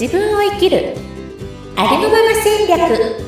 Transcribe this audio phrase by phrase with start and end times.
[0.00, 0.94] 自分を生きる。
[1.76, 3.20] ありのまま戦略。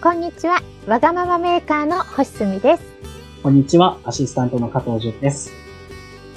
[0.00, 0.62] こんにちは。
[0.86, 2.84] わがままメーカーの星澄です。
[3.42, 3.98] こんにちは。
[4.04, 5.50] アシスタントの加藤純です。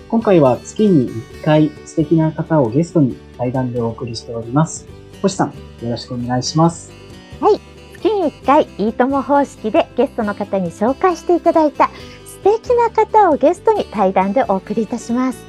[0.08, 4.88] 今回は月に1回素敵な方をゲストに対談でお送りしております。
[5.22, 5.50] 星さん
[5.86, 6.92] よろしくお願いします。
[7.40, 7.60] はい。
[7.94, 11.92] 月に1回いいとも方式でゲストの方に紹介していただいた
[12.26, 15.49] 素敵な方をゲストに対談でお送りいたします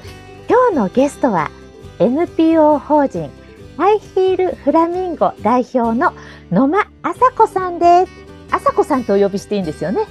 [0.51, 1.49] 今日のゲストは
[2.01, 3.31] NPO 法人
[3.77, 6.13] ハイヒールフラミンゴ代表の
[6.51, 8.13] 野間麻子さんです。
[8.51, 10.09] 麻子さんとお呼びしていいんですよね？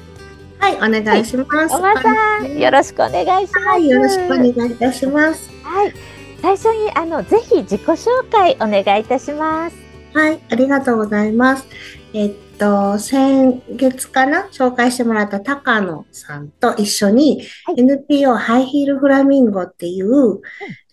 [0.59, 1.73] はい、お願いします。
[1.73, 5.49] 野間さんよろしくお願いします、はい、よろしくお願いいたします。
[5.61, 5.93] はい。
[6.41, 9.75] 最初にあのぜひ自己紹介お願いいたします。
[10.13, 11.67] はい、ありがとうございます。
[12.13, 14.47] えっと、先月かな？
[14.51, 17.79] 紹介してもらった高野さんと一緒に、はい。
[17.79, 20.41] NPO ハイヒールフラミンゴっていう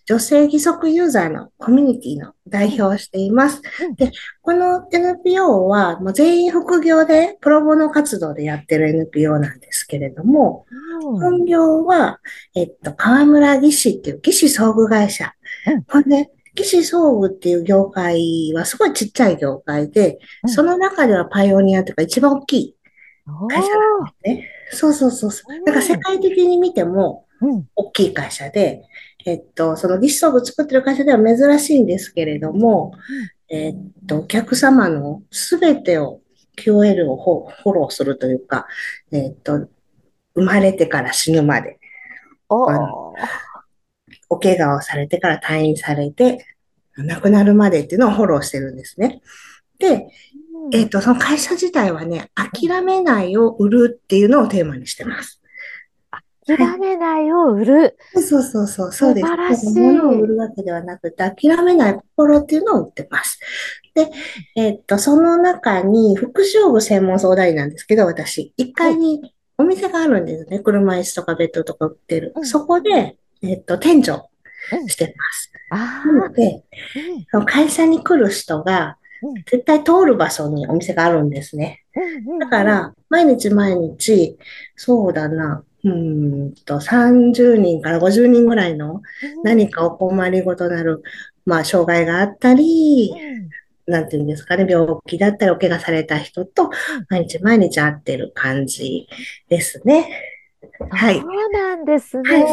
[0.05, 3.61] 女性義足ユーザーのコミュニティの代表をしています。
[3.83, 3.95] うん。
[3.95, 4.11] で、
[4.41, 10.65] この NPO はもう全員副業でプロボノ活動でやってる NPO なんですけれども、
[11.01, 12.19] 本業は、
[12.55, 15.33] えっと、河村義士っていう義士装具会社。
[15.67, 15.83] うん。
[15.83, 20.49] これね、義士装具っていう業界はすごいちっちゃい業界で、うん。
[20.49, 22.75] その中ではパイオニアというか一番大きい
[23.49, 24.49] 会社なんですね。
[24.71, 25.55] そうそうそうそう。
[25.55, 25.63] うん。
[25.63, 27.67] だから世界的に見てもうん。
[27.75, 28.83] 大きい会社で、
[29.25, 32.93] えっと、その義士装具作ってる会社では珍しいんですけれども、
[33.49, 33.75] えっ
[34.07, 36.21] と、お客様のすべてを
[36.57, 38.67] QL をフォフォローするというか、
[39.11, 39.67] えっと、
[40.35, 41.79] 生まれてから死ぬまで、
[44.29, 46.45] お怪我をされてから退院されて、
[46.97, 49.21] 亡くなるまでっていうのをフォローしてるんですね。
[49.79, 50.07] で、
[50.73, 55.41] えっと、その会社自体はね、諦めないを売るっていうのをテーマにしてます。
[56.47, 57.97] 諦めないを売る。
[58.13, 59.27] そうそうそう、そうです。
[59.27, 63.39] 素晴らしい物を売るわけではなくて、諦めない心っていうのを売ってます。
[63.93, 64.09] で、
[64.55, 70.59] えっと、その中に、福祉部専門相談員なんですけど、私、1階にお店があるんですね。
[70.59, 72.41] 車椅子とかベッドとか売ってるう。
[72.41, 74.29] んそこで、えっと、店長
[74.87, 75.51] してます。
[75.69, 81.83] あなので、ーその会社に来る人がうん、絶対通る場所にお店があるんですね。
[81.95, 81.99] う
[82.29, 84.37] んうんだから、毎日毎日、
[84.75, 89.01] そうだな、うーんと、30人から50人ぐらいの
[89.43, 91.01] 何かお困りごとなる、
[91.45, 93.11] まあ、障害があったり、
[93.87, 96.69] なんていうんですかね、病気だったり、お怪我された人と、
[97.09, 99.07] 毎日毎日会ってる感じ
[99.49, 100.36] ですね。
[100.89, 102.35] はいそうなんですね。
[102.37, 102.45] はい。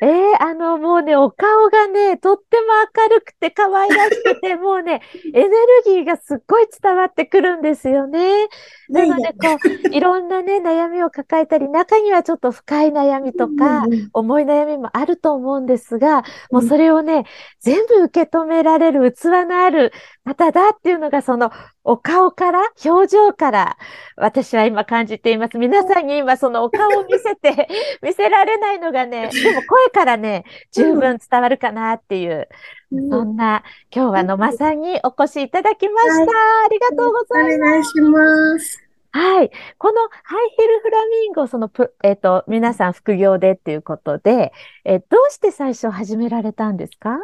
[0.00, 2.66] えーあの、もうね、お顔がね、とっても
[3.10, 5.52] 明るくて可愛らしくて、 もうね、エネル
[5.86, 8.48] ギーがすっごい伝わってくるんですよね。
[8.92, 9.60] なので、こう、
[9.90, 17.24] いろんなね、悩みを抱えたり、中にはちょっと深い悩みとか、重い悩みもあると思うんですが、もうそれをね、
[17.60, 19.92] 全部受け止められる器のある
[20.24, 21.50] 方だっていうのが、その
[21.90, 23.78] お顔から、表情から、
[24.16, 25.56] 私は今感じています。
[25.58, 27.66] 皆さんに今そのお顔を見せて、
[28.02, 32.48] 見せられないのがね、でも声からね、十分伝わるかなっていう、
[32.92, 33.62] うんそんな
[33.94, 36.14] 今日は野間さんにお越しいただきました。
[36.14, 36.26] はい
[36.66, 37.56] ありがとうございます。
[37.56, 38.88] お願いします。
[39.12, 39.50] はい。
[39.78, 44.52] このハイヒルフラミンゴ、そのプ、えっと、皆さん副業でっていうことで、
[44.84, 47.18] え、どうして最初始められたんですか？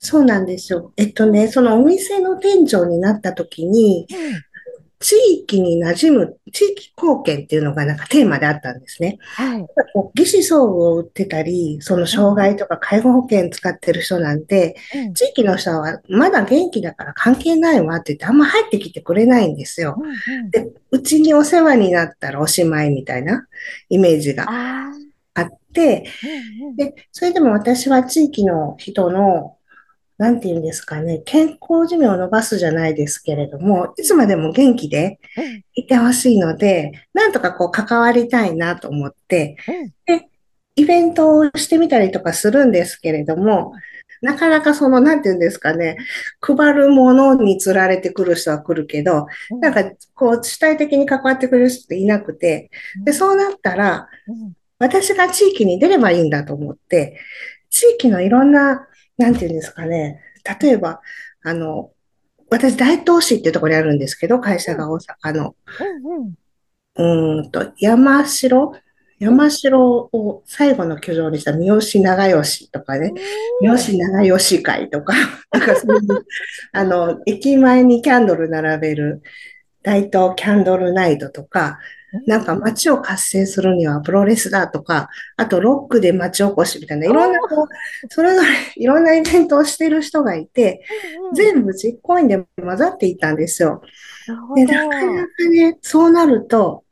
[0.00, 0.92] そうなんですよ。
[0.96, 4.06] えっとね、そのお店の店長になった時に、
[4.98, 9.18] 地域に馴染む、地域貢献っていうのがなんかテーマであったんですね。
[9.20, 9.66] はい。
[10.14, 19.96] 義肢装具を売ってたり、その障害とか介護保険使ってる人なんて、うん地域の人はまだ元気だから関係ないわって言ってあんま入ってきてくれないんですよ。
[19.98, 23.46] うんうんで、うちにお世話になったらおしまいみたいな
[23.90, 24.90] イメージがあ
[25.34, 26.04] あって、
[26.76, 29.56] で、それでも私は地域の人の、
[30.20, 39.94] なんていうんですかね、健康寿命を伸ばすじゃないですけれども、いつまでも元気でうんいてほしいので、なんとかこう関わりたいなと思って、うん。
[40.04, 40.28] で、
[40.76, 43.72] イベントをしてみたりとかするんですけれども、
[44.20, 45.96] なかなかその、なんていうんですかね、
[46.42, 49.60] 配るものに釣られてくる人は来るけど、うん。
[49.60, 52.70] なんかこう主体的に関わってくれる人っていなくて、
[53.04, 54.52] で、そうなったら、うん。
[54.78, 57.18] 私が地域に出ればいいんだと思って、
[57.70, 58.86] 地域のいろんな、
[59.20, 60.20] なんていうんですかね、
[60.60, 61.02] 例えば、
[61.42, 61.90] あの、
[62.48, 65.54] 私、大東市っていうところにあるんですけど、会社が大阪の、
[66.04, 66.34] うん
[66.96, 67.38] うん。
[67.38, 68.72] うーんと、山城？
[69.18, 73.12] 山城を最後の居城にした三好長吉とかね、
[73.60, 75.12] 三好長吉会とか、
[75.52, 76.24] なんかそういう、
[76.72, 79.22] あの、駅前にキャンドル並べる
[79.82, 81.78] 大東キャンドルナイトとか、
[82.26, 87.66] なんか街を活性するにはプロレスだとか、あとロックで街おこしみたいな、いろんなこう、
[88.08, 90.82] それぞれいろんなイベントをしてる人がいて、
[91.34, 93.82] 全部実行委員で混ざっていったんですよ。
[94.56, 96.84] で、なかなかね、そうなると、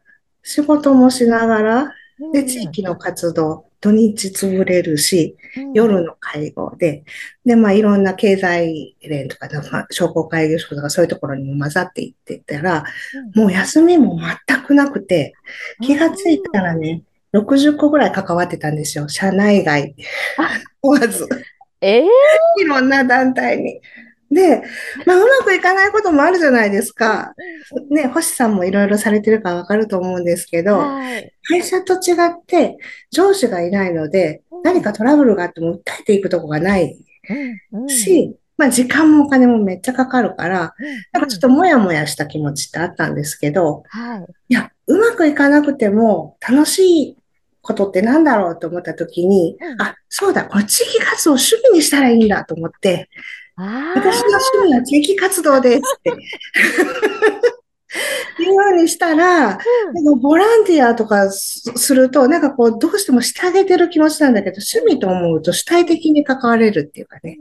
[0.42, 1.92] 仕事もしながら、
[2.32, 5.36] で、地域の活動、土日潰れるし、
[5.72, 7.04] 夜の会合で、
[7.44, 12.84] で、まあ、いろんな経済連とか、まあ、商工会議所とかそういうところにも混ざっていってたら、
[13.34, 15.34] もう休みも全くなくて、
[15.80, 17.02] 気がついたらね、
[17.32, 19.08] 60個ぐらい関わってたんですよ。
[19.08, 19.94] 社内外。
[20.82, 21.28] 問 わず。
[21.80, 22.06] ええ
[22.60, 23.80] いろんな団体に。
[24.38, 24.62] で、
[25.05, 27.35] まあ、うまくいかないこともあるじゃないですか。
[27.90, 31.32] ね、星さんもいろいろされてるからわかると思うんですけど、はい。
[31.43, 32.79] 会社と違って
[33.11, 36.96] 上司がいないので、何かトラブルがあっても訴えていくとこがない
[37.88, 40.75] し、まあ時間もお金もめっちゃかかるから、
[41.12, 44.26] なんかちょっともやもやした気持ちってあったんですけど、はい。
[44.50, 47.17] いや、うまくいかなくても楽しい
[47.61, 56.12] ことってなんだろうと思った時にうん、あ、そうだ、これ地域活動を趣味にしたらいいんだと思って、あ私の趣味は地域活動ですって。
[58.43, 59.62] いうようにしたら、なんか
[60.20, 67.38] ボランティアとかすすると、なんかこう、どうしてもしてあげてる気持ちなんだけど、趣味と思うと主体的に関われるっていうかね。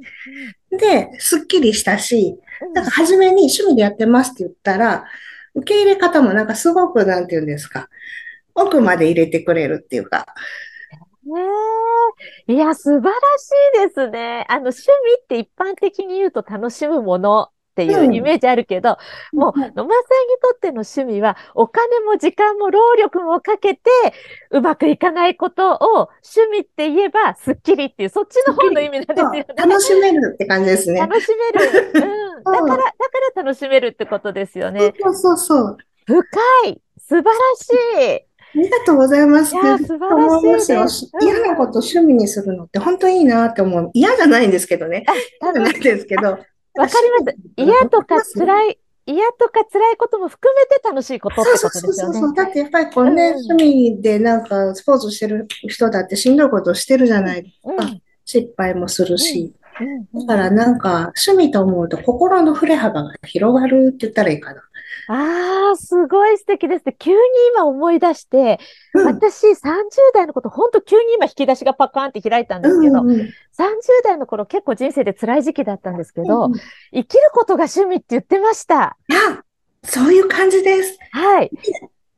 [0.71, 2.37] で、すっきりしたし、
[2.73, 5.05] なんか初めに趣味でやってますって言ったら、
[5.53, 7.89] 受け入れ方もなんかすごく、なんて言うんですか、
[8.55, 10.25] 奥まで入れてくれるっていうか。
[12.47, 13.49] いや、素晴らし
[13.83, 14.45] いですね。
[14.49, 14.89] あの、趣味
[15.23, 18.97] って一般的に言うと楽しむものっていううんイメージあるけど、
[19.33, 19.85] もう、野間さんに
[20.41, 23.81] とっての趣味は、お金も時間も労力もかけて、
[24.49, 29.45] うまくいかないことを趣味って言えば、スッキリっていう、そっちの方の意味なんですよね。
[29.55, 30.99] 楽しめるって感じですね。
[31.01, 31.91] 楽しめる。
[31.93, 32.43] うん。
[32.43, 32.85] だから、だか
[33.35, 34.93] ら楽しめるってことですよね。
[34.99, 35.77] そうそうそう。
[36.07, 36.23] 深
[36.69, 36.81] い。
[36.99, 38.26] 素晴らしい。
[38.57, 39.53] ありがとうございます。
[39.55, 43.91] いや素晴らしいです思いますよ嫌なこと趣味にするのって本当いいなって思う。
[43.93, 45.05] 嫌じゃないんですけどね。
[45.41, 46.23] 嫌じゃないですけど。
[46.23, 46.43] わわか
[46.75, 47.37] ります。
[47.55, 51.81] 嫌とか辛い、嫌とか辛いことも含めて楽しいことってことですよね。
[51.81, 52.33] そうそうそう。
[52.33, 57.83] だってやっぱりこうね、うん趣味でなんかスポーツしてる人だってしんどいことしてるじゃないですか。
[57.83, 59.53] うん失敗もするし。
[59.79, 64.61] うんだからなんか趣味と思うと心の振れ幅が広がるって言ったらいいかな。
[65.09, 66.95] ああ、すごい素敵ですね。
[66.99, 67.17] 急に
[67.53, 68.59] 今思い出して、
[68.93, 69.53] うん私30
[70.13, 73.63] 代のこと、本当急に今引き出しがパカーンって開いたんですけど、うんうん30
[74.03, 76.53] 代の頃結構人生で辛い時期だったんですけどうん、
[76.93, 78.97] 生きることが趣味って言ってました。
[79.09, 79.43] あ、
[79.83, 80.99] そういう感じです。
[81.11, 81.49] はい。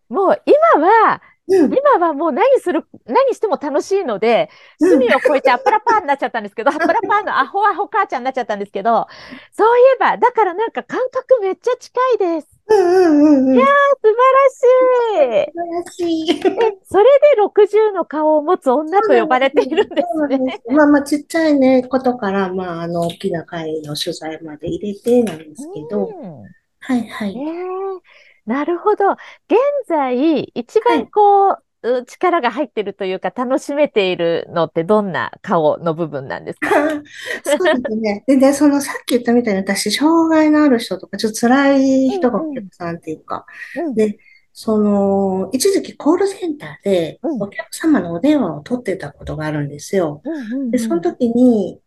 [0.09, 1.73] もう今は、うん。
[1.73, 4.49] 今はもう何する、何しても楽しいので、
[4.79, 9.07] うん趣味を超えてアッパラパーになっちゃったんですけど、 アッパラパーのアホアホ母ちゃんになっちゃったんですけど、
[9.51, 12.59] そういえば、だからなんか感覚めっちゃ近いです。
[12.69, 13.59] うんうんうんうん。
[13.59, 13.67] 素素
[14.03, 15.51] 晴らしい。
[15.55, 16.31] 晴らしい。
[16.31, 17.03] え、それ
[17.35, 20.61] で60の顔を持つ女と呼ばれているんですね。
[20.67, 26.43] すまあまあ、ちっちゃいね、ことから、まあ、あの、大きな会の取材まで入れてなんですけど、うん
[26.81, 27.35] はいはい。
[27.37, 27.99] えー
[28.45, 29.11] なるほど。
[29.11, 29.19] 現
[29.87, 36.69] 在、一番こう、う力が入ってるというか、楽しめているのってどんな顔の部分なんですか？
[37.45, 38.23] そうですね。
[38.27, 43.45] で、で、そのさっき言ったみたいに私、障害のある人とか、ちょっと辛い人がお客さんっていうか、
[43.77, 44.17] うんで、
[44.51, 50.21] その、一時期コールセンターでうんお客様のお電話を取ってたことがあるんですよ。
[50.25, 51.79] うんうんで、その時に、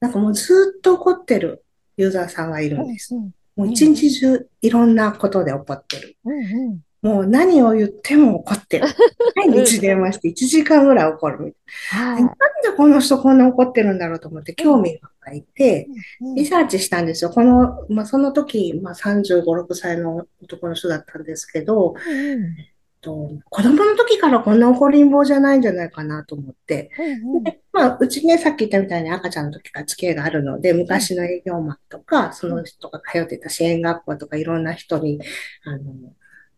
[0.00, 1.64] なんかもうずっと怒ってる
[1.98, 3.14] ユーザーさんがいるんです。
[3.14, 6.16] うんもう一日中いろんなことで怒ってる。
[6.24, 8.86] うんうんもう何を言っても怒ってる。
[9.34, 11.52] 毎日電話して1時間ぐらい怒るみ
[11.90, 12.12] たいな。
[12.12, 12.36] はいなんで
[12.76, 15.88] この人こんな怒ってるんだろうと思って興味が湧いて、
[16.20, 17.30] うんリサーチしたんですよ。
[17.30, 22.56] この、まあ、その時、まあ、35、6歳の男の人だったんですけど、うん
[23.02, 27.42] と子供の時からこんな怒りん坊じゃないんじゃないかなと思って、うんうん。
[27.42, 35.20] でまあ、うちね、さっき言ったみたいに赤ちゃんの時から付き合いがあるので、昔の営業マンとか、その人が通ってた支援学校とかいろんな人に、
[35.64, 35.78] あの、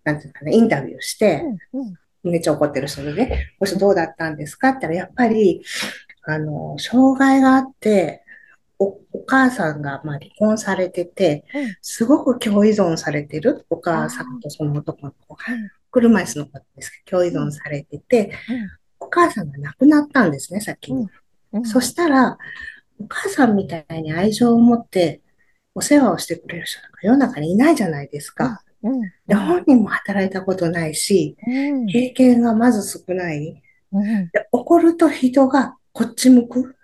[0.04, 1.94] なんていうかね、インタビューして、うんうん。
[2.30, 4.70] めっちゃ怒ってる人でね、この人どうだったんですか？
[4.70, 5.62] って言ったら、やっぱり、
[6.22, 8.22] あの、障害があって、
[8.78, 15.44] お、お母さんがまあ離婚されててうん、すごく共依存されてる、お母さんとその男の子が。
[15.52, 18.32] うん、車椅子の子ですけど、共依存されてて、
[18.98, 21.02] お母さんが亡くなったんですね、先に。
[21.52, 22.36] うんそしたら、
[22.98, 25.20] お母さんみたいに愛情を持って、
[25.72, 28.64] お世話をしてくれる人なんか世の中にいないじゃないですか。
[28.82, 33.62] うんで、本人も働いたことないし、うん経験がまず少ない。
[33.92, 36.74] うんで怒ると人がこっち向く。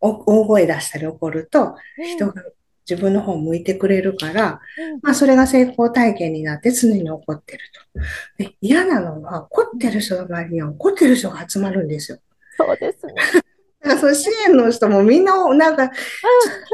[0.00, 0.14] 大
[0.44, 1.74] 声出したり怒ると
[2.16, 2.42] 人が
[2.88, 7.64] 自分の方を向いてくれるから、うんまあそれが成功体験になって常に怒ってる
[7.94, 8.00] と。
[8.44, 12.18] で嫌なのは怒ってる人の周りには怒ってる人が集まるんですよ。
[12.56, 13.12] そうですね。
[13.80, 15.94] だからその支援の人もみんななんか、き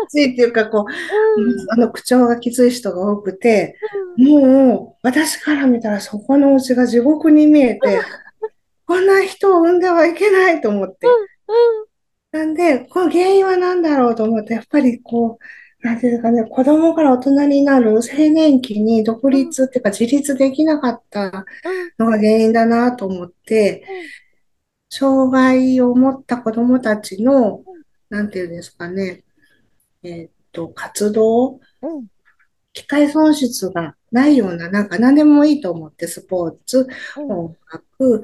[0.08, 3.76] ついっていうかこう、うんあの口調がきつい人が多くて、
[4.16, 8.00] もう私から見たらそこのうちが地獄に見えて、
[8.86, 11.06] こんな人を産んではいけないと思って。
[12.32, 15.44] なんで、この原因は何だろうと思って、やっぱりこう、
[15.84, 17.98] なんていうかね、子供から大人になる青
[18.30, 21.44] 年期に独立っていうか自立できなかった
[21.98, 23.84] のが原因だなと思って、
[24.88, 27.62] 障害を持った子供たちの、
[28.08, 29.24] なんていうんですかね、
[30.02, 32.06] えーっと、活動、うん。
[32.72, 36.88] 機械損失がないような、なんか何でもいいと思って、スポーツ、
[37.18, 37.30] うん。
[37.30, 38.22] 音楽、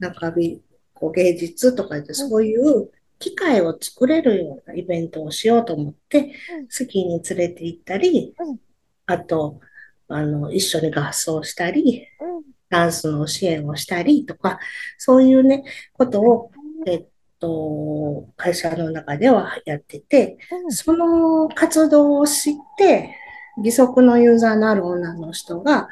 [0.00, 0.14] なん。
[0.14, 0.60] か美、
[0.94, 8.58] こう芸術とか言って、そういう機会を作れるようなイベントをしようと思ってうん、スキーに連れて行ったりうん、
[9.06, 9.60] あと、
[10.08, 12.42] あの、一緒に合奏したり、うん。
[12.70, 14.58] ダンスの支援をしたりとか、
[14.98, 16.50] そういうね、ことを、
[16.86, 17.06] えっ
[17.40, 20.72] と、会社の中ではやってて、うん。
[20.72, 23.14] その活動を知って、
[23.58, 25.88] 義足のユーザーのある女の人が、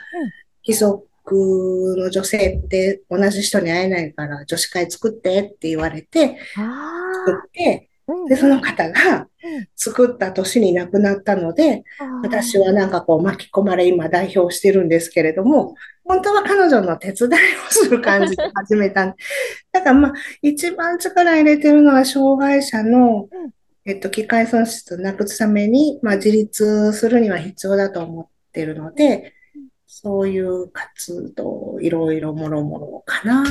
[0.62, 7.88] 義足の女性って同じ人に会えないから女子会作ってって言われて、あ作って、
[8.28, 9.68] で、その方がうん。
[9.76, 11.85] 作った年に亡くなったので、
[12.23, 17.37] 私はなんかこう巻き込まれ今代表してるんですけれども、本当は彼女の手伝いを
[17.71, 19.06] する感じで始めた。
[19.73, 23.50] だからまあ、一番力入れてるのは障害者のうん、
[23.85, 29.33] えっと、機械損失をなくすために、まあ自立するには必要だと思ってるので、
[29.99, 33.43] そういう活動、いろいろもろもろかな、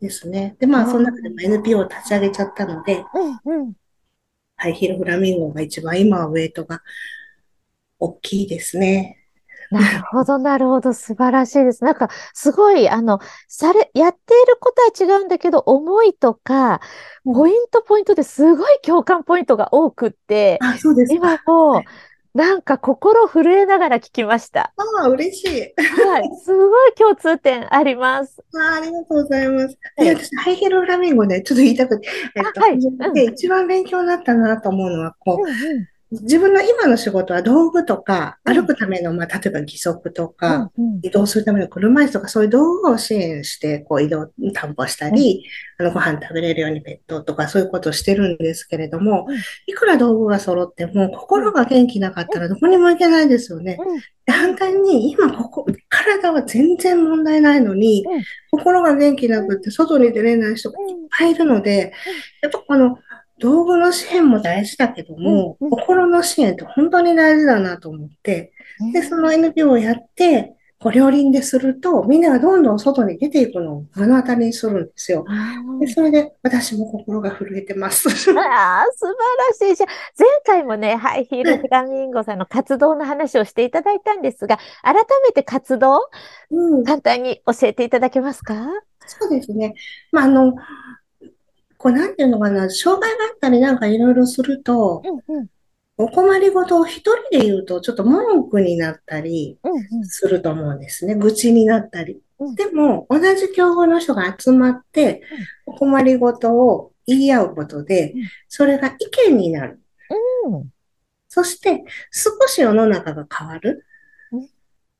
[0.00, 0.54] ですね。
[0.60, 3.04] で、まあ、その中でも NPO を立ち上げちゃったので、
[3.44, 3.72] うんうん。
[4.56, 6.80] ハイヒールフラミンゴが一番今はウェイトが
[7.98, 9.16] 大きいですね。
[9.72, 10.92] なるほど、なるほど。
[10.92, 11.82] 素晴らしいです。
[11.82, 16.80] なんか、すごい、あの、され、やっていることは違うんだけど、思いとか、
[17.24, 21.14] ポイントポイントですごい共感ポイントが多くって、あ、そうですか。
[21.16, 21.82] 今も、
[22.34, 24.74] なんか心震えながら聞きました。
[24.76, 25.74] ああ、嬉しい。
[25.76, 26.30] はい。
[26.44, 28.44] すごい共通点あります。
[28.54, 29.78] あありがとうございます。
[29.96, 38.54] はいで、私、ハイヒールフラミンゴね、ちょっと言いたくて、えっと、あはいうんで、一番勉強になったなと思うのは、こうんうんう、自分の今の仕事は道具とか、うん。
[38.54, 40.70] 歩くための、まあ、例えば義足とか、
[41.02, 45.44] 移動するための車椅子とか、そういう道具を支援して、こう、移動、担保したり、
[45.78, 49.36] あの、ご飯食べれるようにペットとか、そういうことをしてるんですけれどもうん、
[49.66, 53.78] いくら道具が揃っても、心が元気なかったらどこにも行けないですよね。
[54.26, 61.92] 反対に、今ここ、体は全然問題ないのにうん、心が元気なくって外に出れない人がいっぱいいるので、
[62.42, 62.98] やっぱこの
[63.40, 68.52] 道具の支援も大事だけどもうんうん、心の支援って本当に大事だなと思って、
[68.92, 75.24] で、その NPO をやって、こう両輪ですると、みんながどんどん外に出ていくのを目の当たりにするんですよ。
[75.80, 78.08] で、それで私も心が震えてます。
[78.08, 79.74] ああ、素晴らしい。
[79.74, 80.28] じゃあ、前
[80.60, 84.94] 回もね、ハイヒールフラミンゴさんの活動の話をしていただいたんですが、改
[85.26, 85.98] めて活動、
[86.52, 88.54] うん、簡単に教えていただけますか？
[89.04, 89.74] そうですね。
[90.12, 90.54] まあ、あの、
[91.78, 95.46] こう、なんていうのかな、障害があったりなんかいろいろすると、うんうん。
[96.00, 100.04] お困りごとを一人で言うと、ちょっと文句になったりうんうん。
[100.06, 101.14] すると思うんですね。
[101.14, 102.54] 愚痴になったりうん。
[102.54, 105.22] でも、同じ境遇の人が集まって、
[105.66, 109.80] お困りごとを言い合うことでうん、それが意見になる。
[110.44, 110.70] うん
[111.30, 113.84] そして、少し世の中が変わる
[114.32, 114.48] うん。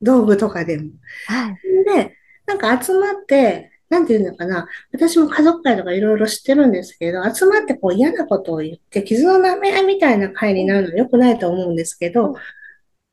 [0.02, 0.90] 道具とかでも。
[1.26, 1.56] はい。
[1.84, 2.16] で、
[2.46, 12.38] なんか集まって、なんていうのかな、私も家族会とかいろいろ知ってるんですけど、集まってこう嫌なことを言って、傷の舐め合いみたいな会になるのは良くないと思うんですけうんど、こ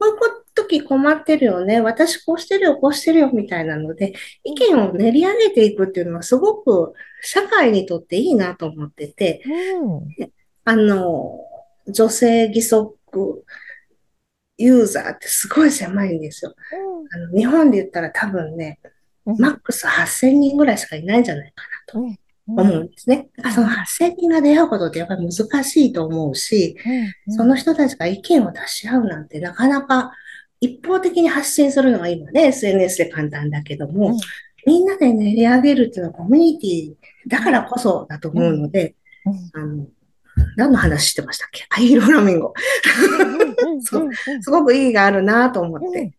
[0.02, 0.16] ういう
[0.54, 4.14] 時困ってるよね、私こうしてるよ、こうしてるよ、みたいなので、
[4.44, 9.44] 意見を練り上げていくっていうのはすごく社会にとっていいなと思ってて、
[9.80, 10.32] うん。
[10.66, 11.40] あの、
[11.88, 12.98] 女性義足
[14.58, 16.56] ユーザーってすごい狭いんですよ。
[17.14, 18.95] あの日本で言ったら多分ね、うん
[19.26, 22.18] マックス8000人ぐらいしかいないんじゃないかなとうん。
[22.48, 23.30] 思うんですね。
[23.38, 26.78] だからその8000人が出会うことってやっぱり難しいと思うし、
[27.28, 27.34] うん。
[27.34, 30.12] その人たちが意見を出し合うなんてなかなか
[30.62, 34.18] 一方的に発信するのが今ね、SNS で簡単だけども、うん。
[34.68, 39.62] みんなで練り上げるっていうのはコミュニティだからこそだと思うので、うん。
[39.62, 39.88] あの、
[40.58, 41.66] 何の話してましたっけ？
[41.76, 42.54] アイロフラミンゴ。
[44.42, 46.14] すごく意義があるなと思って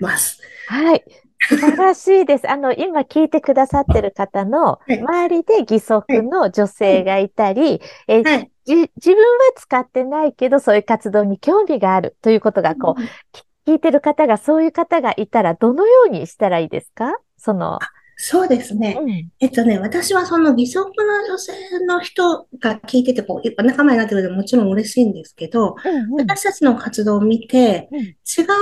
[0.00, 0.40] ます。
[0.68, 1.04] はい。
[1.48, 2.50] 素晴らしいです。
[2.50, 8.50] あの、今聞いてくださってる方のはい周りで義足の女性がいたり、えーはい。
[8.64, 9.22] じ自分は
[9.56, 17.16] 使ってないけど、そういう活動に興味があるということが、こう、き聞いてる方が、そういう方がいたら、どのようにしたらいいですか？
[17.36, 17.78] その、
[18.24, 18.96] そうですね。
[19.00, 19.30] うん。
[19.40, 21.52] えっとね、私はその義足の女性
[21.88, 28.14] の人が聞いてて、こう、お仲間になってくれてもちろん嬉しいんですけど、うんうん私たちの活動を見て、うん違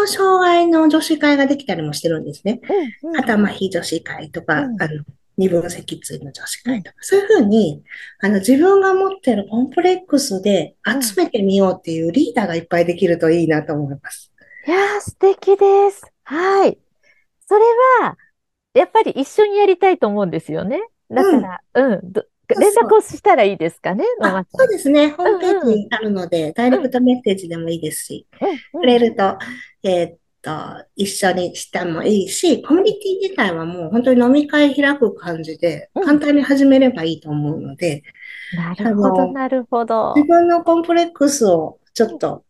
[0.02, 2.60] う障害の女子会ができたりもしてるんですね。
[3.02, 5.04] うんうん肩麻痺女子会とか、うんあの、
[5.36, 7.82] 二分脊椎の女子会とか、そういうふうに、
[8.20, 14.32] あの、自分が持ってるコンプレックスで集めてみようっていうリーダーがいっぱいできるといいなと思います。
[14.66, 16.02] いやー、素敵です。
[16.24, 16.78] はい。
[17.46, 17.60] それ
[18.00, 18.16] は、
[18.74, 20.80] やっぱり一緒にやりたいと思うんですよね。
[21.10, 22.00] だから、うん、う
[22.58, 24.46] 連絡をしたらいいですかね、野あ。
[24.52, 25.10] そうんですね。
[25.10, 28.26] ホームページにあるので、ダイレクトメッセージでもいいですし、
[28.72, 29.38] うんくれると、
[29.82, 38.02] えーっと、一緒にしてもいいし、コミュニティ自体はもう本当に飲み会開く感じで、うん簡単に始めればいいと思うので、
[38.54, 40.14] なるほど、なるほど。
[40.16, 42.44] 自分のコンプレックスをちょっと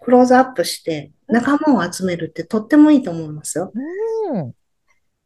[0.00, 3.72] クローズアップして仲間を集めるってとってもいいと思いますよ。
[3.74, 4.54] うん。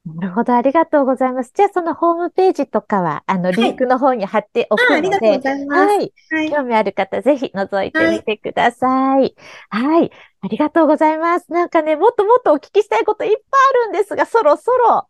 [0.04, 1.52] なるほど、ありがとうございます。
[1.54, 5.87] じゃあ、そのホームページとかは、あの、リンクの方に貼っておくあありので、がとうございます。
[5.87, 6.12] はい。
[6.30, 6.50] はい。
[6.50, 9.37] 興味ある方、ぜひ覗いてみてください。
[9.71, 10.11] はい。
[10.40, 11.52] ありがとうございます。
[11.52, 13.40] なんかね、もっともっとお聞きしたいこといっぱい
[13.85, 15.06] あるんですが、そろそろ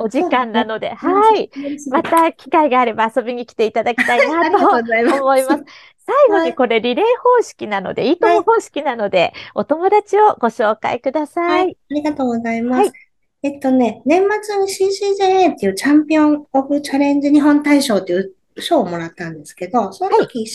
[0.00, 1.48] お時間なので、 はい。
[1.90, 4.58] また機会があれば遊びに来ていただきたいなと。
[5.22, 5.64] 思います。
[6.04, 7.06] 最後にこれリレー
[7.36, 11.42] 方式なので、いいとも方式なので、お友達をご紹介くださ。
[11.42, 11.78] はいい。
[11.90, 12.80] ありがとうございます。
[12.80, 13.11] はい
[13.44, 20.46] えっとね、年末に CCJA っていうチャンピオン・オブ・チャレンジ日本大賞っていう賞をもらったんですけど、その時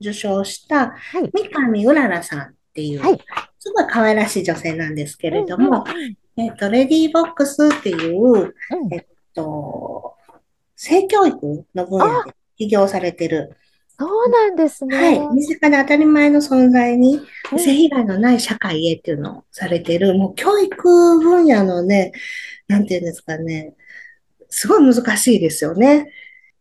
[0.00, 1.30] 受賞したはい。
[1.52, 3.20] 三上うららさんっていう、はい。
[3.58, 5.84] すごい可愛らしい女性なんですけれども、
[6.38, 8.52] えっと、レディーボックスっていう、うん。
[8.94, 10.14] えっと、
[10.76, 13.54] 性教育の分野で起業されてる、
[14.00, 14.96] そうなんですね。
[14.96, 17.26] はい、身近で当たり前の存在に、うん
[17.58, 22.12] 性被害のない社会へっていうのをされてる、もう教育分野のね、
[22.68, 23.74] なんていうんですかね、
[24.48, 26.12] すごい難しいですよね。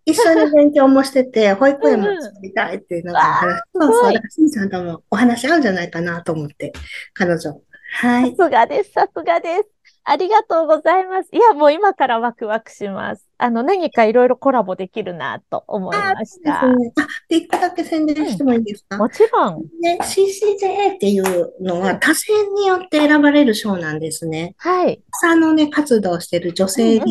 [0.03, 6.73] 一緒に勉強もしてて、 保育園も作りたいっていうなんか話、わそうそう、しんさんともお話合うんじゃないかなと思って、
[7.13, 7.61] 彼女。
[7.93, 8.35] はい。
[8.35, 9.78] さすがです、さすがです。
[10.09, 11.29] ありがとうございます。
[11.31, 13.27] いや、もう今からワクワクします。
[13.37, 16.65] あの、何かいろいろコラボできるなと思いあました。
[16.67, 16.93] ですね。
[16.97, 18.97] あ、で、一個だけ宣伝してもいいですか？
[18.97, 19.61] もちろん。
[19.81, 24.55] ね、CCJA っていうのは多選によって選ばれる賞なんですね。
[24.57, 25.01] はい。
[25.11, 27.03] 草のね、活動をしている女性リー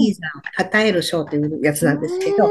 [0.59, 2.51] ダーを称える賞というやつなんですけど、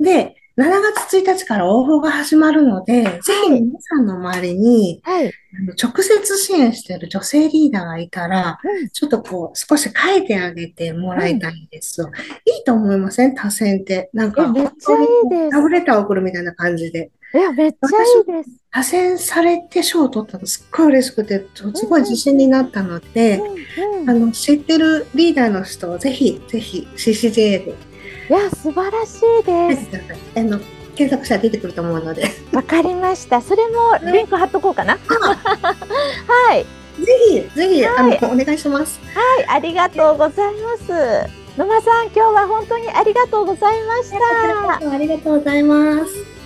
[0.00, 3.10] で、7月1日から応募が始まるので、ぜ
[3.44, 5.32] ひ皆さんの周りに、はい。
[5.50, 12.10] あの直接支援している女性リーダーがいたら、うんちょっとこう、少し書いてあげてもらいたいんですよ。
[12.44, 13.34] いいと思いません？
[13.34, 14.10] 多選って。
[14.12, 17.10] なんか、えめっちゃいいですラブレターを送るみたいな感じで。
[17.34, 18.50] いや、めっちゃいいです。
[18.70, 23.40] 多選されて賞を取ったのすっごい嬉しくて、すごい自信になったので、
[24.06, 27.74] あの、知ってるリーダーの人をぜひ、ぜひ CCJA で
[28.30, 30.77] いや、素晴らしいです。
[30.98, 33.40] 検索したら出てくると思うので、ぜわかりました。
[33.40, 34.98] それもリンク貼っとこうかな。
[34.98, 36.66] はい。
[37.30, 39.00] ひ、ぜひ、あの、お願いします。
[39.14, 41.30] はい、ありがとうございます。
[41.56, 44.16] 野間さん、今日は本当にありがとうございました。
[44.90, 46.37] ありがとうございます。